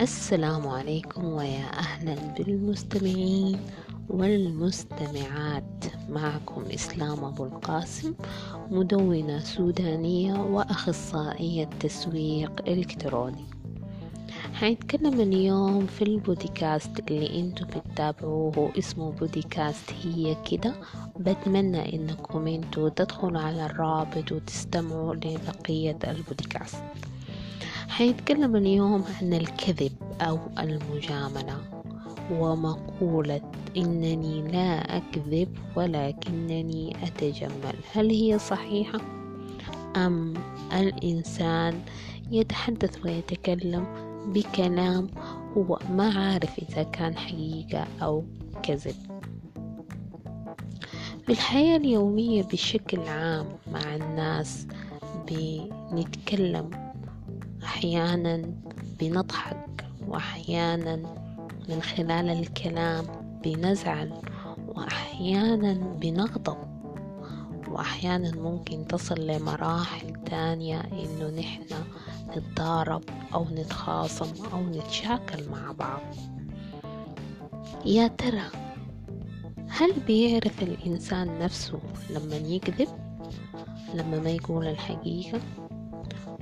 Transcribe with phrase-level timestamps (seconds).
[0.00, 3.60] السلام عليكم ويا أهلا بالمستمعين
[4.08, 5.84] والمستمعات.
[6.08, 8.14] معكم إسلام أبو القاسم
[8.70, 13.44] مدونة سودانية وأخصائية تسويق إلكتروني.
[14.54, 20.74] حنتكلم اليوم في البودكاست اللي أنتوا بتتابعوه اسمه بودكاست هي كده.
[21.20, 26.82] بتمنى إنكم أنتوا تدخلوا على الرابط وتستمعوا لبقية البودكاست.
[27.88, 31.58] حيتكلم اليوم عن الكذب أو المجاملة
[32.30, 33.40] ومقولة
[33.76, 37.74] إنني لا أكذب ولكنني أتجمل.
[37.92, 38.98] هل هي صحيحة؟
[39.96, 40.34] أم
[40.72, 41.80] الإنسان
[42.30, 43.86] يتحدث ويتكلم
[44.26, 45.08] بكلام
[45.56, 48.24] هو ما عارف إذا كان حقيقة أو
[48.62, 48.94] كذب.
[51.26, 54.66] في الحياة اليومية بشكل عام مع الناس
[55.30, 56.70] بنتكلم
[57.78, 58.42] أحيانا
[59.00, 60.96] بنضحك وأحيانا
[61.68, 63.06] من خلال الكلام
[63.44, 64.12] بنزعل
[64.68, 66.56] وأحيانا بنغضب
[67.68, 71.64] وأحيانا ممكن تصل لمراحل تانية إنه نحن
[72.36, 73.02] نتضارب
[73.34, 76.02] أو نتخاصم أو نتشاكل مع بعض.
[77.84, 78.50] يا ترى
[79.68, 81.78] هل بيعرف الإنسان نفسه
[82.10, 82.88] لما يكذب؟
[83.94, 85.40] لما ما يقول الحقيقة؟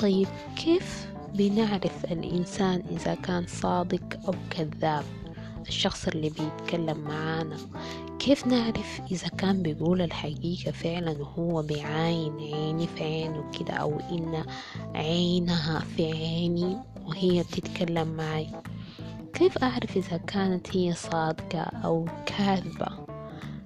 [0.00, 5.04] طيب كيف بنعرف الإنسان إذا كان صادق أو كذاب
[5.68, 7.56] الشخص اللي بيتكلم معانا.
[8.18, 14.44] كيف نعرف إذا كان بيقول الحقيقة فعلا وهو بيعاين عيني في عينه كده أو إن
[14.94, 18.46] عينها في عيني وهي بتتكلم معي
[19.34, 22.86] كيف أعرف إذا كانت هي صادقة أو كاذبة؟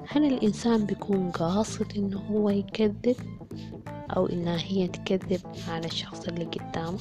[0.09, 3.17] هل الإنسان بيكون قاصد إنه هو يكذب
[4.17, 6.99] أو إنها هي تكذب على الشخص اللي قدامه؟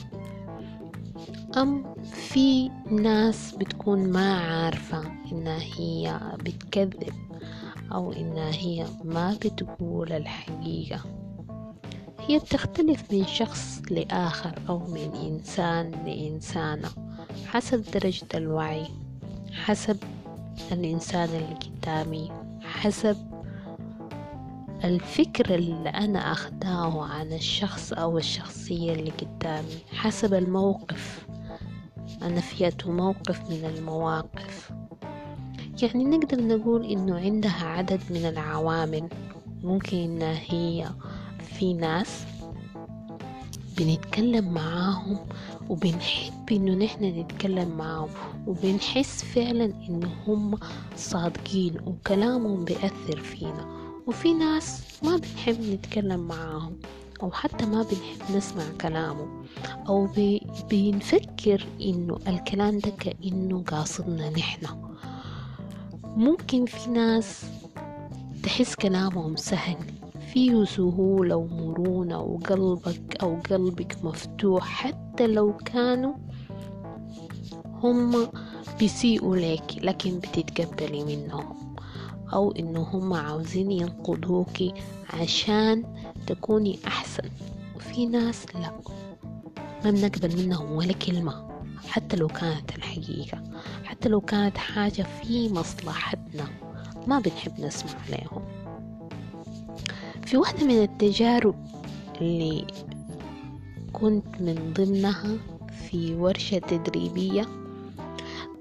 [1.58, 7.14] أم في ناس بتكون ما عارفة إنها هي بتكذب
[7.92, 11.00] أو إنها هي ما بتقول الحقيقة.
[12.20, 16.90] هي بتختلف من شخص لآخر أو من إنسان لإنسانة
[17.46, 18.86] حسب درجة الوعي
[19.52, 19.98] حسب
[20.72, 22.32] الإنسان اللي قدامي
[22.62, 23.18] حسب
[24.84, 31.28] الفكر اللي أنا أخداه عن الشخص أو الشخصية اللي قدامي حسب الموقف.
[32.24, 34.72] أنا فيته موقف من المواقف.
[35.82, 39.10] يعني نقدر نقول إنه عندها عدد من العوامل.
[39.64, 40.90] ممكن إنها هي
[41.60, 42.24] في ناس
[43.78, 45.18] بنتكلم معاهم
[45.70, 48.10] وبنحب إنه نحن نتكلم معاهم
[48.48, 50.58] وبنحس فعلا إنه هم
[50.96, 53.68] صادقين وكلامهم بيأثر فينا.
[54.08, 56.80] وفي ناس ما بنحب نتكلم معاهم.
[57.24, 59.28] أو حتى ما بنحب نسمع كلامه
[59.88, 60.08] أو
[60.72, 64.68] بنفكر إنه الكلام ده كأنه قاصدنا نحن.
[66.04, 67.46] ممكن في ناس
[68.44, 69.78] تحس كلامهم سهل
[70.34, 76.14] فيه سهولة ومرونة وقلبك أو قلبك مفتوح حتى لو كانوا
[77.84, 78.28] هم
[78.80, 81.63] بيسيئوا لك لكن بتتقبلي منهم.
[82.34, 84.74] أو إنه هم عاوزين ينقذوكي
[85.14, 85.84] عشان
[86.28, 87.30] تكوني أحسن.
[87.76, 88.74] وفي ناس لا
[89.86, 91.48] ما بنقبل منهم ولا كلمة
[91.88, 93.44] حتى لو كانت الحقيقة
[93.84, 96.46] حتى لو كانت حاجة في مصلحتنا
[97.08, 98.42] ما بنحب نسمع عليهم.
[100.26, 101.56] في واحدة من التجارب
[102.22, 102.68] اللي
[103.94, 105.38] كنت من ضمنها
[105.90, 107.48] في ورشة تدريبية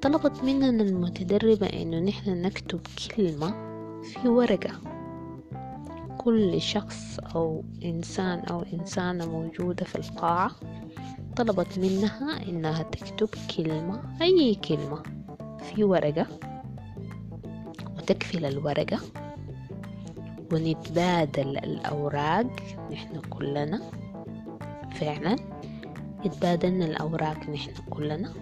[0.02, 2.80] طلبت مننا المتدربة إنه نحن نكتب
[3.16, 3.54] كلمة
[4.02, 4.70] في ورقة.
[6.18, 10.50] كل شخص أو إنسان أو إنسانة موجودة في القاعة
[11.36, 15.02] طلبت منها إنها تكتب كلمة أي كلمة
[15.58, 16.26] في ورقة
[17.96, 18.98] وتكفل الورقة
[20.52, 22.52] ونتبادل الأوراق
[22.92, 23.80] نحن كلنا.
[24.90, 25.36] فعلا
[26.24, 28.32] اتبادلنا الأوراق نحن كلنا.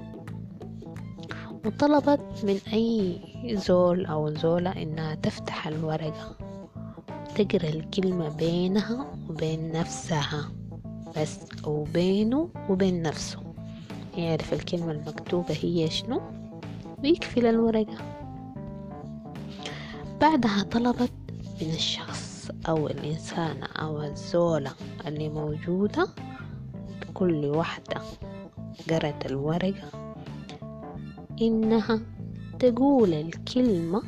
[1.66, 3.20] وطلبت من أي
[3.56, 6.36] زول أو زولة إنها تفتح الورقة
[7.34, 10.52] تقرأ الكلمة بينها وبين نفسها
[11.16, 13.38] بس أو بينه وبين نفسه.
[14.16, 16.20] يعرف الكلمة المكتوبة هي شنو
[17.02, 17.96] ويكفل الورقة.
[20.20, 21.12] بعدها طلبت
[21.62, 24.70] من الشخص أو الإنسانة أو الزولة
[25.06, 26.08] اللي موجودة
[27.14, 28.00] كل واحدة
[28.90, 30.09] قرأت الورقة
[31.40, 32.00] إنها
[32.58, 34.02] تقول الكلمة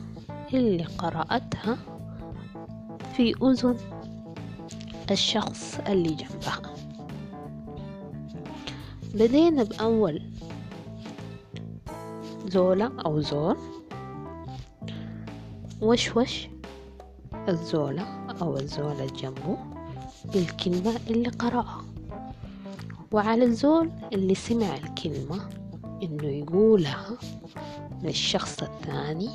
[0.55, 1.79] اللي قرأتها
[3.17, 3.77] في أذن
[5.11, 6.63] الشخص اللي جنبها.
[9.15, 10.23] بدينا بأول
[12.47, 13.57] زولة أو زول
[15.83, 16.49] وشوش
[17.49, 18.03] الزولة
[18.43, 19.59] أو الزولة جنبه
[20.35, 21.85] بالكلمة اللي قرأها.
[23.13, 25.62] وعلى الزول اللي سمع الكلمة
[26.03, 27.19] إنه يقولها
[28.03, 29.29] للشخص الثاني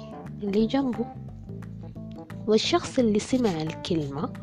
[0.43, 1.05] اللي جنبه.
[2.47, 4.33] والشخص اللي سمع الكلمة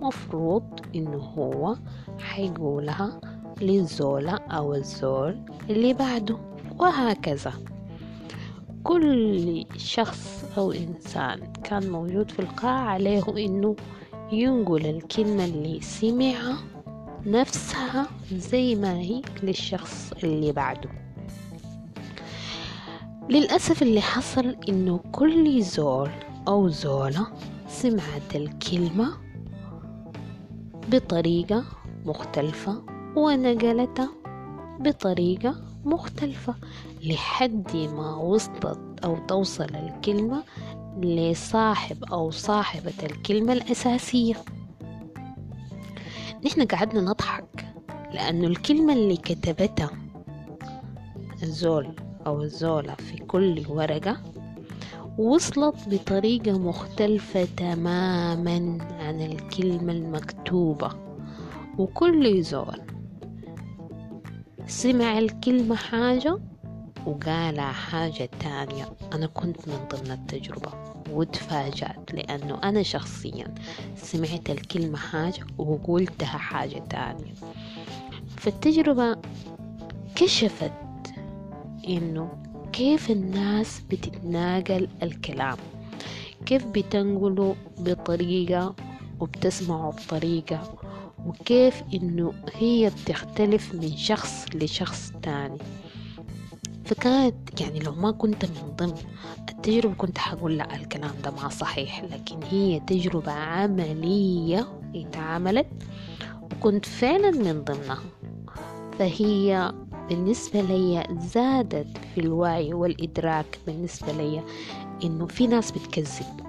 [0.00, 1.76] مفروض إنه هو
[2.18, 3.20] حيقولها
[3.60, 5.40] للزولة أو الزول
[5.70, 6.38] اللي بعده
[6.78, 7.52] وهكذا.
[8.84, 13.76] كل شخص أو إنسان كان موجود في القاعة عليه إنه
[14.32, 16.56] ينقل الكلمة اللي سمعها
[17.26, 20.90] نفسها زي ما هي للشخص اللي بعده.
[23.30, 26.10] للأسف اللي حصل إنه كل زول
[26.48, 27.26] أو زولة
[27.68, 29.12] سمعت الكلمة
[30.88, 31.64] بطريقة
[32.04, 32.82] مختلفة
[33.16, 34.08] ونقلتها
[34.80, 36.54] بطريقة مختلفة
[37.02, 40.42] لحد ما وصلت أو توصل الكلمة
[41.02, 44.34] لصاحب أو صاحبة الكلمة الأساسية.
[46.46, 47.66] نحن قعدنا نضحك
[48.12, 49.90] لأنه الكلمة اللي كتبتها
[51.42, 54.16] الزول أو الزولة في كل ورقة
[55.18, 60.90] وصلت بطريقة مختلفة تماما عن الكلمة المكتوبة.
[61.78, 62.80] وكل زول
[64.66, 66.38] سمع الكلمة حاجة
[67.06, 68.92] وقالها حاجة تانية.
[69.12, 70.72] أنا كنت من ضمن التجربة
[71.10, 73.54] وتفاجأت لأنه أنا شخصيا
[73.96, 77.34] سمعت الكلمة حاجة وقلتها حاجة تانية.
[78.36, 79.16] فالتجربة
[80.16, 80.72] كشفت
[81.88, 82.42] إنه
[82.72, 85.56] كيف الناس بتتناقل الكلام؟
[86.46, 88.74] كيف بتنقله بطريقة
[89.20, 90.74] وبتسمعه بطريقة؟
[91.26, 95.58] وكيف إنه هي بتختلف من شخص لشخص تاني؟
[96.84, 98.94] فكانت يعني لو ما كنت من ضمن
[99.48, 102.04] التجربة كنت حقول لا الكلام ده ما صحيح.
[102.04, 105.66] لكن هي تجربة عملية اتعملت
[106.42, 107.98] وكنت فعلا من ضمنها.
[108.98, 109.72] فهي
[110.10, 114.42] بالنسبة لي زادت في الوعي والإدراك بالنسبة لي
[115.04, 116.46] إنه في ناس بتكذب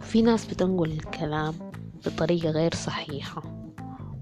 [0.00, 1.54] وفي ناس بتنقل الكلام
[2.06, 3.42] بطريقة غير صحيحة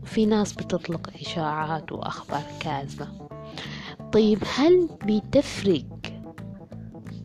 [0.02, 3.08] وفي ناس بتطلق إشاعات وأخبار كاذبة.
[4.12, 5.84] طيب هل بتفرق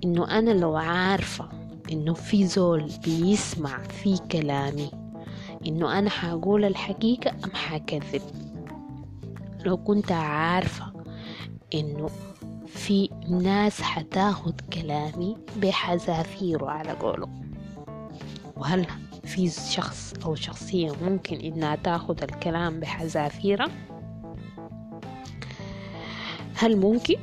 [0.06, 1.50] إنه أنا لو عارفة
[1.92, 4.92] إنه في زول بيسمع في كلامي
[5.68, 8.49] إنه أنا حقول الحقيقة أم حكذب؟
[9.66, 10.94] لو كنت عارفة
[11.74, 12.10] إنه
[12.68, 17.30] في ناس حتاخد كلامي بحذافيره على قوله.
[18.58, 18.88] وهل
[19.24, 23.70] في شخص أو شخصية ممكن إنها تاخد الكلام بحذافيرة؟
[26.56, 27.16] هل ممكن؟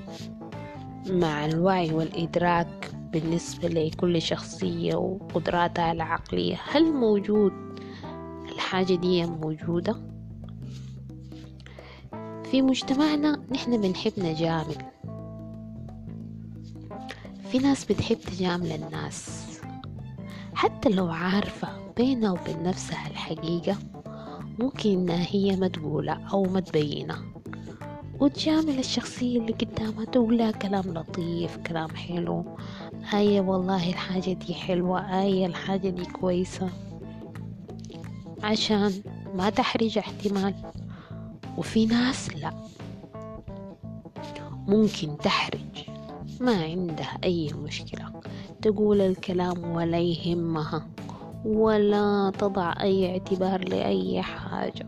[1.11, 7.53] مع الوعي والإدراك بالنسبة لكل شخصية وقدراتها العقلية هل موجود؟
[8.53, 10.16] الحاجة دي موجودة؟
[12.51, 14.77] في مجتمعنا نحن بنحب نجامل.
[17.51, 19.47] في ناس بتحب تجامل الناس.
[20.55, 23.77] حتى لو عارفة بينها وبين نفسها الحقيقة
[24.59, 27.19] ممكن إنها هي ما تقولها أو ما تبينها
[28.21, 32.45] وتجامل الشخصية اللي قدامها تقول لها كلام لطيف كلام حلو.
[33.15, 36.69] آية والله الحاجة دي حلوة آية الحاجة دي كويسة.
[38.43, 38.93] عشان
[39.35, 40.55] ما تحرج احتمال
[41.59, 42.53] وفي ناس لا.
[44.69, 45.61] ممكن تحرج.
[46.41, 48.21] ما عندها أي مشكلة.
[48.63, 50.89] تقول الكلام ولا يهمها.
[51.45, 54.87] ولا تضع أي اعتبار لأي حاجة.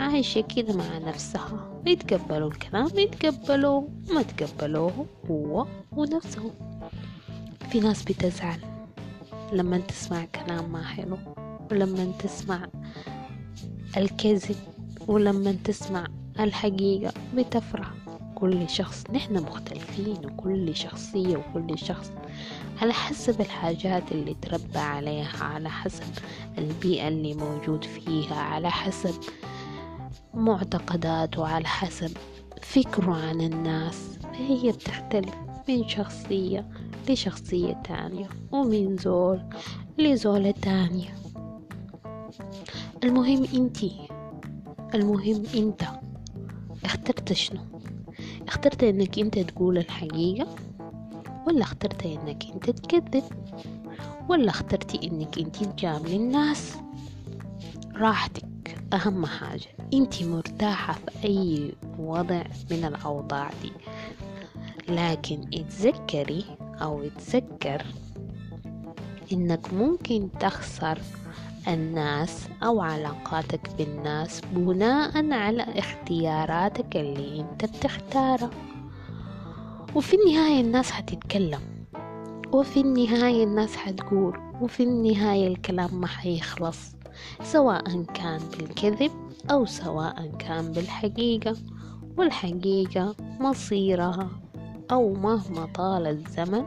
[0.00, 1.82] عايشة كده مع نفسها.
[1.86, 6.50] يتقبلوا الكلام يتقبلوا ما تقبلوه هو ونفسه.
[7.70, 8.58] في ناس بتزعل
[9.52, 11.18] لما تسمع كلام ما حلو.
[11.70, 12.68] ولما تسمع
[13.96, 14.56] الكذب.
[15.08, 16.06] ولما تسمع
[16.40, 17.90] الحقيقة بتفرح
[18.34, 19.04] كل شخص.
[19.10, 22.10] نحن مختلفين وكل شخصية وكل شخص
[22.82, 26.12] على حسب الحاجات اللي تربى عليها على حسب
[26.58, 29.14] البيئة اللي موجود فيها على حسب
[30.34, 32.10] معتقداته على حسب
[32.62, 34.18] فكره عن الناس.
[34.32, 35.34] فهي بتختلف
[35.68, 36.68] من شخصية
[37.08, 39.42] لشخصية تانية ومن زول
[39.98, 41.14] لزولة تانية.
[43.04, 43.92] المهم انتي
[44.94, 45.82] المهم انت
[46.84, 47.60] اخترت شنو؟
[48.48, 50.56] اخترت إنك انت تقول الحقيقة؟
[51.46, 53.24] ولا اخترت إنك إنت تكذب؟
[54.28, 56.76] ولا اخترتي إنك إنت تجاملي الناس؟
[57.94, 59.68] راحتك أهم حاجة.
[59.94, 63.72] إنت مرتاحة في أي وضع من الأوضاع دي.
[64.88, 66.44] لكن اتذكري
[66.82, 67.86] أو اتذكر
[69.32, 70.98] إنك ممكن تخسر
[71.68, 78.50] الناس أو علاقاتك بالناس بناء على اختياراتك اللي أنت بتختارها.
[79.94, 81.60] وفي النهاية الناس هتتكلم
[82.52, 86.96] وفي النهاية الناس هتقول وفي النهاية الكلام ما حيخلص
[87.42, 89.10] سواء كان بالكذب
[89.50, 91.56] أو سواء كان بالحقيقة.
[92.18, 94.28] والحقيقة مصيرها
[94.90, 96.64] أو مهما طال الزمن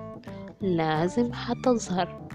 [0.62, 2.28] لازم حتظهر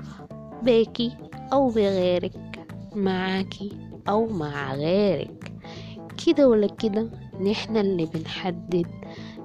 [0.62, 1.12] بيكي
[1.52, 2.49] أو بغيرك.
[2.96, 3.72] معاكي
[4.08, 5.52] أو مع غيرك.
[6.26, 8.86] كده ولا كده نحن اللي بنحدد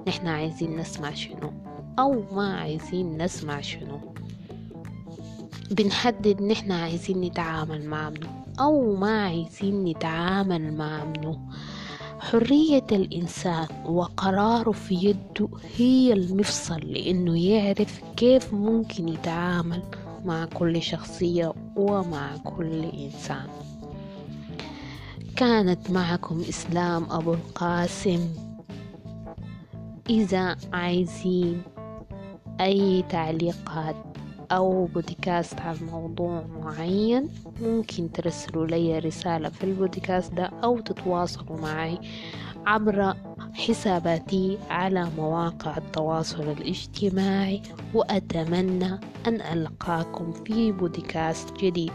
[0.08, 1.52] نحن عايزين نسمع شنو
[1.98, 4.00] أو ما عايزين نسمع شنو.
[5.70, 8.28] بنحدد نحن عايزين نتعامل مع منو
[8.60, 11.38] أو ما عايزين نتعامل مع منو.
[12.20, 19.82] حرية الإنسان وقراره في يده هي المفصل لأنه يعرف كيف ممكن يتعامل
[20.26, 23.46] مع كل شخصية ومع كل إنسان.
[25.36, 28.28] كانت معكم إسلام أبو القاسم.
[30.10, 31.62] إذا عايزين
[32.60, 33.96] أي تعليقات
[34.52, 37.28] أو بودكاست عن موضوع معين
[37.62, 41.98] ممكن ترسلوا لي رسالة في البودكاست ده أو تتواصلوا معي
[42.66, 43.14] عبر
[43.56, 47.62] حساباتي على مواقع التواصل الاجتماعي
[47.94, 51.92] وأتمنى أن ألقاكم في بودكاست جديد.